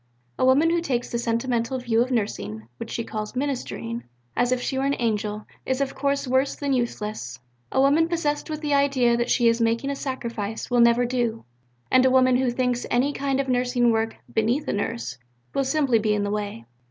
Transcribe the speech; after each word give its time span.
"A 0.39 0.43
woman 0.45 0.71
who 0.71 0.81
takes 0.81 1.11
the 1.11 1.19
sentimental 1.19 1.77
view 1.77 2.01
of 2.01 2.09
Nursing 2.09 2.67
(which 2.77 2.89
she 2.89 3.03
calls 3.03 3.35
'ministering,' 3.35 4.03
as 4.35 4.51
if 4.51 4.59
she 4.59 4.75
were 4.79 4.83
an 4.85 4.95
angel) 4.97 5.45
is 5.63 5.79
of 5.79 5.93
course 5.93 6.27
worse 6.27 6.55
than 6.55 6.73
useless; 6.73 7.37
a 7.71 7.79
woman 7.79 8.07
possessed 8.07 8.49
with 8.49 8.61
the 8.61 8.73
idea 8.73 9.15
that 9.15 9.29
she 9.29 9.47
is 9.47 9.61
making 9.61 9.91
a 9.91 9.95
sacrifice 9.95 10.71
will 10.71 10.81
never 10.81 11.05
do; 11.05 11.45
and 11.91 12.03
a 12.03 12.09
woman 12.09 12.37
who 12.37 12.49
thinks 12.49 12.87
any 12.89 13.13
kind 13.13 13.39
of 13.39 13.47
Nursing 13.47 13.91
work 13.91 14.15
'beneath 14.33 14.67
a 14.67 14.73
Nurse' 14.73 15.19
will 15.53 15.63
simply 15.63 15.99
be 15.99 16.15
in 16.15 16.23
the 16.23 16.31
way." 16.31 16.65